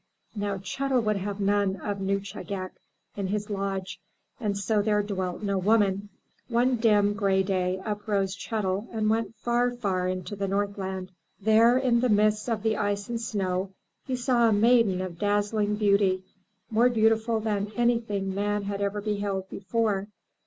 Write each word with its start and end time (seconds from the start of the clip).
"Now 0.35 0.57
Chet'l 0.57 0.99
would 1.03 1.17
have 1.17 1.39
none 1.39 1.75
of 1.75 2.01
Nuschagak 2.01 2.71
in 3.15 3.27
his 3.27 3.51
lodge, 3.51 3.99
and 4.39 4.57
so 4.57 4.81
there 4.81 5.03
dwelt 5.03 5.41
there 5.41 5.45
no 5.45 5.57
woman. 5.59 6.09
One 6.47 6.77
dim, 6.77 7.13
gray 7.13 7.43
day 7.43 7.77
up 7.85 8.07
rose 8.07 8.33
Chet'l 8.35 8.87
and 8.91 9.11
went 9.11 9.35
far, 9.35 9.69
far 9.69 10.07
into 10.07 10.35
the 10.35 10.47
Northland. 10.47 11.11
There 11.39 11.77
in 11.77 11.99
the 11.99 12.09
midst 12.09 12.49
of 12.49 12.63
the 12.63 12.77
ice 12.77 13.09
and 13.09 13.21
snow, 13.21 13.73
he 14.07 14.15
saw 14.15 14.49
a 14.49 14.53
maiden 14.53 15.01
of 15.01 15.19
dazzling 15.19 15.75
beauty, 15.75 16.23
more 16.71 16.89
beautiful 16.89 17.39
than 17.39 17.71
anything 17.75 18.33
man 18.33 18.63
had 18.63 18.81
ever 18.81 19.01
beheld 19.01 19.49
before. 19.51 20.07